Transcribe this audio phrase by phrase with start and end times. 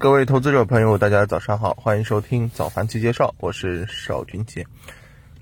[0.00, 4.64] 各位投资者朋友，大家早上好，欢迎收听早盘期介绍，我是邵军杰。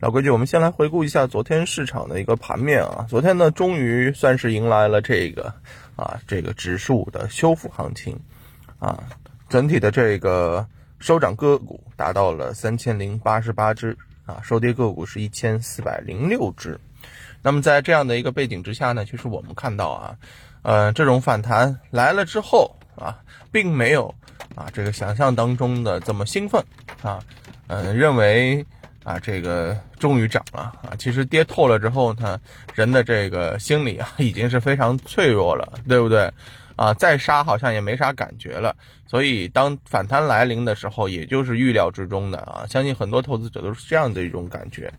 [0.01, 3.05] 老规矩，我们先来回顾一下昨天市场的一个盘面啊。
[3.07, 5.53] 昨天呢，终于算是迎来了这个
[5.95, 8.19] 啊这个指数的修复行情
[8.79, 9.05] 啊，
[9.51, 10.67] 整体的这个
[11.01, 13.95] 收涨个股达到了三千零八十八只
[14.25, 16.81] 啊，收跌个股是一千四百零六只。
[17.43, 20.17] 那么在这样的一个背景之下呢，其实我们看到啊，
[20.63, 23.21] 呃，这种反弹来了之后啊，
[23.53, 24.15] 并没有。
[24.57, 26.61] 啊，这个想象当中的这么兴奋
[27.03, 27.21] 啊，
[27.69, 28.67] 嗯，认为
[29.05, 32.41] 啊，这个终于涨了啊，其实跌透了之后呢，
[32.75, 36.29] 人的这个心理啊，已经是非常脆弱了，对不对？
[36.77, 38.77] 啊，再杀好像也没啥感觉了，
[39.07, 42.67] 所以当反弹来临的时候，也就是预料之中的啊。
[42.69, 44.93] 相信很多投资者都是这样的一种感觉。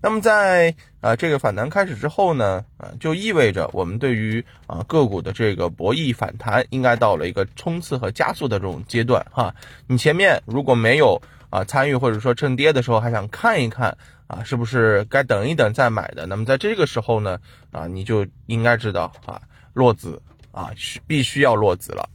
[0.00, 9.52] 那么在啊这个反弹开始之后呢，啊就意味着我们对于啊个股的这个博弈反弹应该到了一个冲刺和加速的这种阶段哈。
[9.88, 11.20] 你前面如果没有
[11.50, 13.96] 啊参与或者说趁跌的时候还想看一看
[14.28, 17.36] 啊是不是该等一等再买的，那么在这个时候呢
[17.72, 20.22] 啊你就应该知道啊落子。
[20.56, 22.08] 啊，需必须要落子了，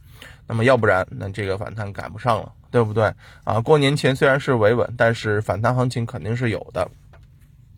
[0.48, 3.04] 那么要不然，那这个反弹赶不上了，对不对？
[3.44, 6.90] 啊，过年前虽然是维稳，但是反弹行情肯定是有的。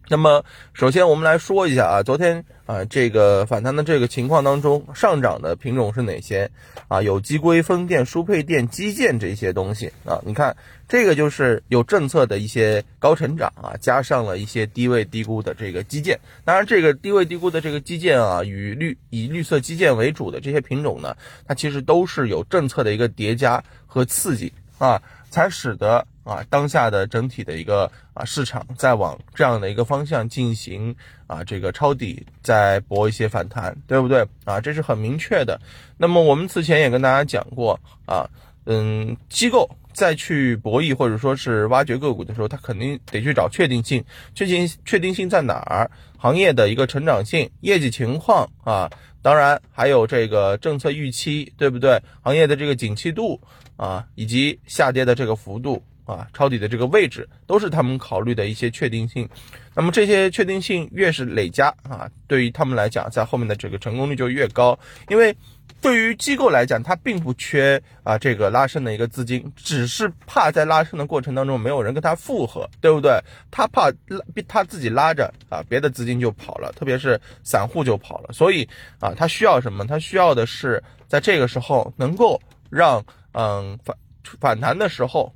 [0.08, 6.50] 那么，首先我们来说一下啊，昨天啊这个反弹的这个情况当中，上涨的品种是哪些
[6.88, 7.00] 啊？
[7.00, 10.20] 有机硅、风电、输配电、基建这些东西啊。
[10.27, 10.55] 你看，
[10.86, 16.20] 这个就是有政策的一些高成长啊，加上了一些低位低估的这个基建。
[16.44, 21.16] 当然，这个低位低估的这个基建啊，与绿以绿色基建为主的这些品种呢，
[21.48, 26.06] 它其实都是有政策的一个叠加和刺激啊，才使得。
[26.25, 34.58] 啊，当下的整体的一个啊市场在往这样的一个方向进行啊这个抄底，再博一些反弹，对不对啊？
[34.58, 35.61] 这是很明确的。
[35.98, 38.27] 那么我们此前也跟大家讲过啊，
[38.67, 44.03] 嗯，机构再去博弈或者说是挖掘个股的时候，他肯定得去找确定性，
[44.34, 45.91] 确定确定性在哪儿？
[46.17, 52.01] 行业的一个成长性、业绩情况啊，当然还有这个政策预期，对不对？
[52.23, 53.39] 行业的这个景气度
[53.77, 55.83] 啊，以及下跌的这个幅度。
[56.05, 59.29] 啊，抄底的这个位置都是他们考虑的一些确定性，
[59.75, 64.79] 那么这些确定性越是累加啊，对于他们来讲，在后面的这个成功率就越高。
[65.09, 65.35] 因为
[65.81, 73.19] 对于机构来讲，它并不缺啊这个拉升的一个资金，只是怕在拉升的过程当中没有人跟他复合，对不对？
[73.51, 78.31] 他怕拉他自己拉着啊，别的资金就跑了，特别是散户就跑了。
[78.33, 78.69] 所以
[79.01, 79.86] 啊，他需要什么？
[79.86, 82.39] 他需要的是在这个时候能够
[82.69, 83.97] 让嗯反
[84.39, 85.33] 反弹的时候。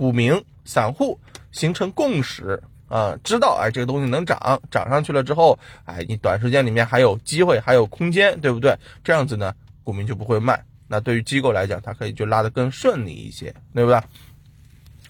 [0.00, 1.20] 股民、散户
[1.52, 8.74] 形成共识啊，知道哎这个东西能涨，涨上去了之后，哎你短时间里面还有机会，还有空间，对不对？
[9.04, 10.64] 这样子呢，股民就不会卖。
[10.88, 14.00] 那对于机构来讲，它可以就拉得更顺利一些，对不对？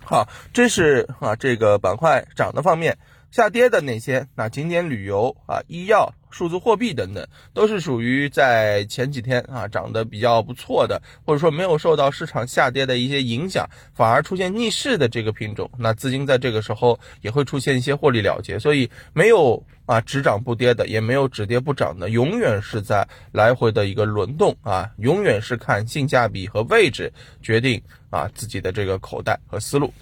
[0.03, 2.99] 好，这是啊这个板块涨的方面。
[3.31, 4.27] 下跌的那些？
[4.35, 15.71] 那景点旅游啊、医药、数字货币等等，都是属于在前几天啊涨得比较不错的，或者说没有受到市场下跌的一些影响，反而出现逆势的这个品种。
[15.79, 27.81] 那资金在这个时候也会出现一些获利了结，所以没有啊只涨不跌的，也没有只跌不涨的，永远是在来回的一个轮动啊，永远是看性价比和位置决定
[28.11, 29.93] 啊自己的这个口袋和思路。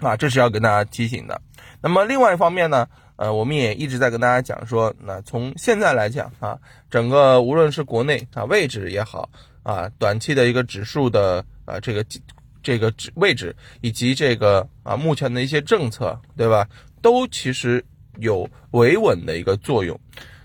[0.00, 1.40] 啊，这是要跟大家提醒的。
[1.82, 6.58] 那么另外一方面呢，呃，我们也一直在跟大家讲说，那从现在来讲啊，
[6.90, 9.28] 整个无论是国内啊位置也好
[9.62, 12.04] 啊，短期的一个指数的啊这个
[12.62, 16.68] 这个指位置，以及这个啊目前的一些政策，对吧，
[17.00, 17.82] 都其实
[18.18, 19.98] 有维稳的一个作用。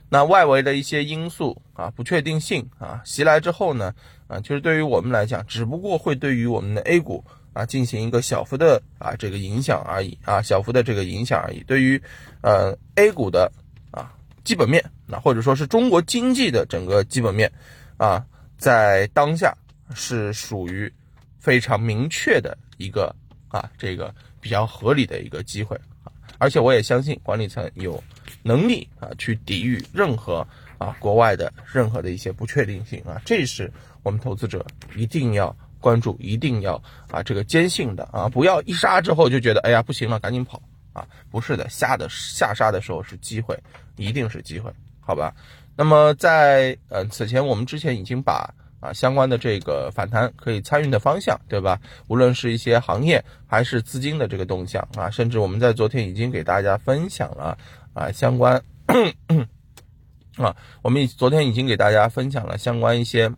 [0.07, 3.93] 那外围的一些因素啊不确定性啊袭来之后呢，
[4.27, 7.23] 啊，其实对于我们来讲，只不过会对于我们的 A 股。
[7.55, 11.63] 啊，进行一个小幅的啊这个影响而已啊，小幅的这个影响而已。
[11.63, 11.99] 对于
[12.41, 13.49] 呃 A 股的
[13.91, 14.11] 啊
[14.43, 17.49] 基本面，那或者说是中国经济的整个基本面
[17.95, 18.25] 啊，
[18.57, 19.55] 在当下
[19.93, 20.91] 是属于
[21.39, 23.15] 非常明确的一个
[23.47, 28.03] 啊这个比较合理的一个机会啊，而且我也相信管理层有
[28.43, 30.45] 能力啊去抵御任何
[30.77, 33.71] 啊国外的任何的一些不确定性啊，这是
[34.03, 35.55] 我们投资者一定要。
[35.85, 40.59] 关注一定要啊，这个坚信的啊，不要一杀之后就觉得哎呀不行了，赶紧跑
[40.93, 41.05] 啊！
[41.29, 43.55] 不是的，下的下杀的时候是机会，
[43.95, 45.31] 一定是机会，好吧？
[45.75, 51.79] 那么在呃此前，我们之前已经把啊相关的这个反弹可以参与的方向，对吧？
[52.07, 57.55] 无论是一些行业还是资金的这个动向啊，甚至我们在昨天已经给大家分享了
[57.93, 58.59] 啊相关
[60.41, 63.31] 啊，我们昨天已经给大家分享了相关一些。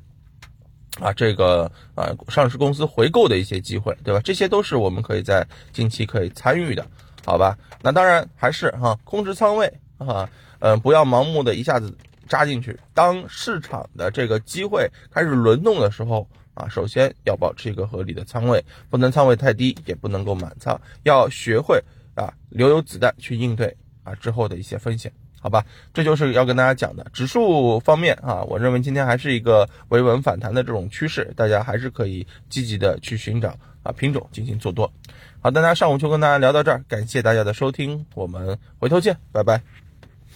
[0.99, 4.19] 啊，这个啊上市公司回购的一些机会，对吧？
[4.23, 6.85] 这些都是我们可以在近期可以参与的，
[7.25, 7.57] 好吧？
[7.81, 10.29] 那当然还是哈，控制仓位啊，
[10.59, 11.95] 嗯，不要盲目的一下子
[12.27, 12.79] 扎进去。
[12.93, 21.79] 当市场的这个机会开始轮动的时候啊，首先要保持一个合理的仓位，不能仓位太低，也不能够满仓，要学会
[22.15, 25.11] 啊留有子弹去应对啊之后的一些风险。
[25.47, 25.63] 好吧，
[25.93, 27.07] 这就是要跟大家讲的。
[27.13, 34.91] 指数方面啊，我认为今天还是一个维稳反弹的这种趋势，大家还是可以积极的去寻找啊品种进行做多。
[35.39, 39.86] 好的，那上午就跟大家聊到这儿，感谢大家的收听，我们回头见，拜拜。